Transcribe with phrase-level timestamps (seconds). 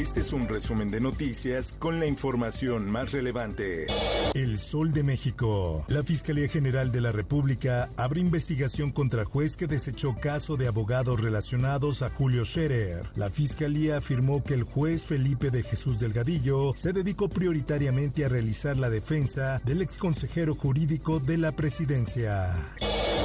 [0.00, 3.86] Este es un resumen de noticias con la información más relevante.
[4.32, 5.84] El Sol de México.
[5.88, 11.20] La Fiscalía General de la República abre investigación contra juez que desechó caso de abogados
[11.20, 13.10] relacionados a Julio Scherer.
[13.14, 18.78] La Fiscalía afirmó que el juez Felipe de Jesús Delgadillo se dedicó prioritariamente a realizar
[18.78, 22.54] la defensa del exconsejero jurídico de la presidencia.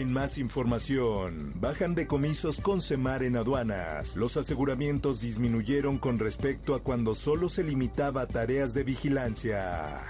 [0.00, 4.16] En más información, bajan decomisos con Semar en aduanas.
[4.16, 10.00] Los aseguramientos disminuyeron con respecto a cuando solo se limitaba a tareas de vigilancia.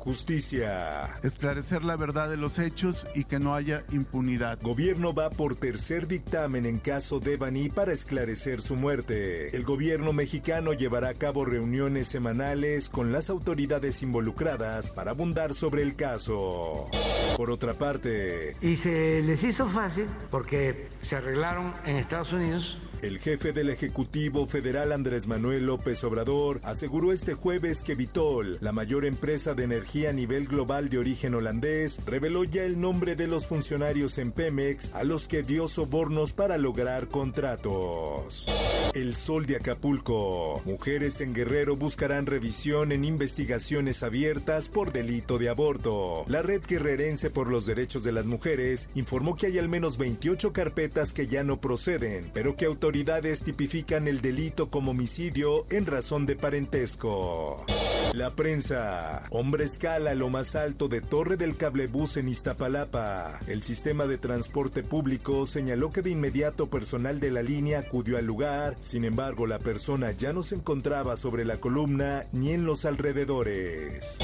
[0.00, 1.08] Justicia.
[1.22, 4.58] Esclarecer la verdad de los hechos y que no haya impunidad.
[4.60, 9.56] Gobierno va por tercer dictamen en caso de Bani para esclarecer su muerte.
[9.56, 15.82] El gobierno mexicano llevará a cabo reuniones semanales con las autoridades involucradas para abundar sobre
[15.82, 16.88] el caso.
[17.36, 23.20] Por otra parte, Y se les hizo fácil porque se arreglaron en Estados Unidos El
[23.20, 29.04] jefe del Ejecutivo Federal Andrés Manuel López Obrador aseguró este jueves que Vitol, la mayor
[29.04, 33.46] empresa de energía a nivel global de origen holandés, reveló ya el nombre de los
[33.46, 38.46] funcionarios en Pemex a los que dio sobornos para lograr contratos.
[38.94, 40.60] El Sol de Acapulco.
[40.64, 46.24] Mujeres en Guerrero buscarán revisión en investigaciones abiertas por delito de aborto.
[46.26, 50.52] La red guerrerense por los derechos de las mujeres informó que hay al menos 28
[50.52, 56.26] carpetas que ya no proceden, pero que autoridades tipifican el delito como homicidio en razón
[56.26, 57.64] de parentesco.
[58.12, 59.22] La prensa.
[59.30, 63.38] Hombre escala lo más alto de Torre del Cablebús en Iztapalapa.
[63.46, 68.26] El sistema de transporte público señaló que de inmediato personal de la línea acudió al
[68.26, 68.76] lugar.
[68.80, 74.16] Sin embargo, la persona ya no se encontraba sobre la columna ni en los alrededores.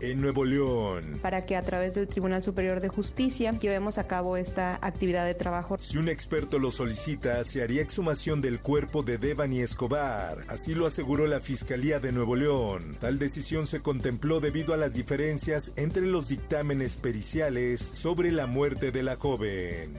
[0.00, 1.18] En Nuevo León.
[1.20, 5.34] para que a través del Tribunal Superior de Justicia llevemos a cabo esta actividad de
[5.34, 5.76] trabajo.
[5.78, 10.38] Si un experto lo solicita, se haría exhumación del cuerpo de Devani Escobar.
[10.48, 12.96] Así lo aseguró la Fiscalía de Nuevo León.
[13.00, 18.92] Tal decisión se contempló debido a las diferencias entre los dictámenes periciales sobre la muerte
[18.92, 19.92] de la joven.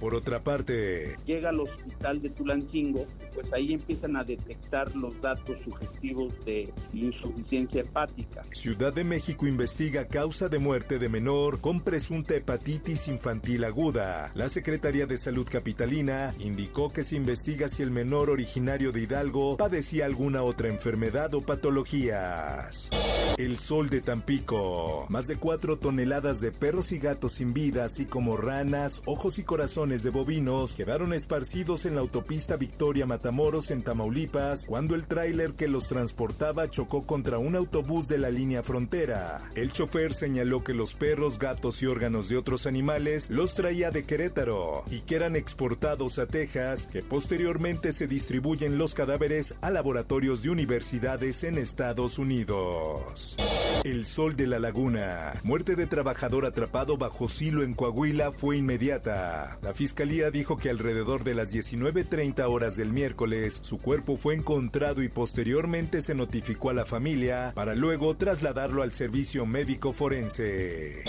[0.00, 3.04] Por otra parte, llega al hospital de Tulancingo,
[3.34, 8.44] pues ahí empiezan a detectar los datos sugestivos de insuficiencia hepática.
[8.52, 14.30] Ciudad de México investiga causa de muerte de menor con presunta hepatitis infantil aguda.
[14.34, 19.56] La Secretaría de Salud Capitalina indicó que se investiga si el menor originario de Hidalgo
[19.56, 22.88] padecía alguna otra enfermedad o patologías.
[23.36, 25.06] El sol de Tampico.
[25.08, 29.44] Más de 4 toneladas de perros y gatos sin vida, así como ranas, ojos y
[29.44, 35.52] corazones de bovinos, quedaron esparcidos en la autopista Victoria Matamoros en Tamaulipas cuando el tráiler
[35.52, 39.40] que los transportaba chocó contra un autobús de la línea frontera.
[39.54, 44.04] El chofer señaló que los perros, gatos y órganos de otros animales los traía de
[44.04, 50.42] Querétaro y que eran exportados a Texas, que posteriormente se distribuyen los cadáveres a laboratorios
[50.42, 53.36] de universidades en Estados Unidos.
[53.84, 55.32] El sol de la laguna.
[55.44, 59.58] Muerte de trabajador atrapado bajo silo en Coahuila fue inmediata.
[59.62, 65.04] La fiscalía dijo que alrededor de las 19.30 horas del miércoles, su cuerpo fue encontrado
[65.04, 71.04] y posteriormente se notificó a la familia para luego trasladarlo al servicio médico forense.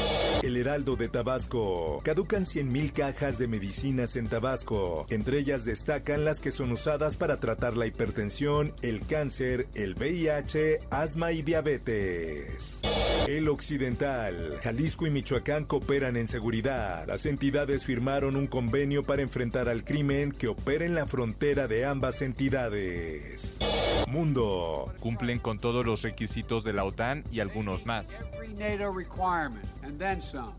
[0.50, 2.02] El Heraldo de Tabasco.
[2.04, 5.06] Caducan 100.000 cajas de medicinas en Tabasco.
[5.12, 10.80] Entre ellas destacan las que son usadas para tratar la hipertensión, el cáncer, el VIH,
[10.90, 12.82] asma y diabetes.
[13.28, 14.58] El Occidental.
[14.64, 17.06] Jalisco y Michoacán cooperan en seguridad.
[17.06, 21.86] Las entidades firmaron un convenio para enfrentar al crimen que opera en la frontera de
[21.86, 23.60] ambas entidades.
[24.07, 24.92] Mundo.
[25.00, 28.07] Cumplen con todos los requisitos de la OTAN y algunos más.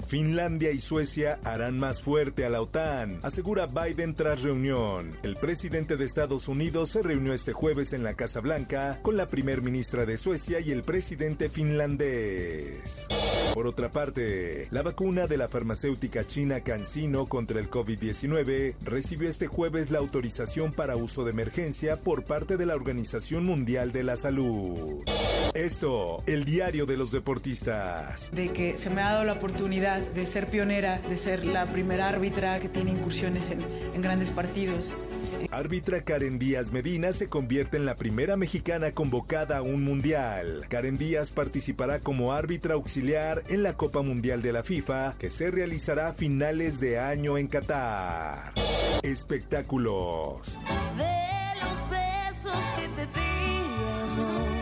[0.07, 5.11] Finlandia y Suecia harán más fuerte a la OTAN, asegura Biden tras reunión.
[5.23, 9.27] El presidente de Estados Unidos se reunió este jueves en la Casa Blanca con la
[9.27, 13.07] primer ministra de Suecia y el presidente finlandés.
[13.55, 19.49] Por otra parte, la vacuna de la farmacéutica china CanSino contra el COVID-19 recibió este
[19.49, 24.17] jueves la autorización para uso de emergencia por parte de la Organización Mundial de la
[24.17, 25.03] Salud.
[25.55, 28.31] Esto, el diario de los deportistas.
[28.33, 32.09] de que se me ha dado la oportunidad de ser pionera, de ser la primera
[32.09, 34.93] árbitra que tiene incursiones en, en grandes partidos.
[35.51, 40.67] Árbitra Karen Díaz Medina se convierte en la primera mexicana convocada a un mundial.
[40.69, 45.51] Karen Díaz participará como árbitra auxiliar en la Copa Mundial de la FIFA, que se
[45.51, 48.53] realizará a finales de año en Qatar.
[49.03, 50.57] Espectáculos.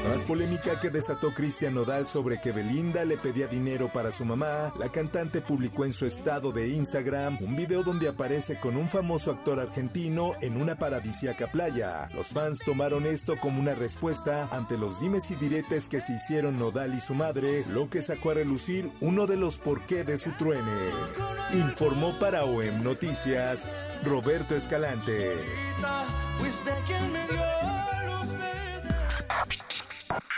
[0.08, 4.72] Tras polémica que desató Cristian Nodal sobre que Belinda le pedía dinero para su mamá,
[4.78, 9.30] la cantante publicó en su estado de Instagram un video donde aparece con un famoso
[9.30, 12.08] actor argentino en una paradisíaca playa.
[12.14, 16.58] Los fans tomaron esto como una respuesta ante los dimes y diretes que se hicieron
[16.58, 20.30] Nodal y su madre, lo que sacó a relucir uno de los porqué de su
[20.38, 20.72] truene.
[21.52, 23.68] Informó para OEM Noticias
[24.06, 25.34] Roberto Escalante.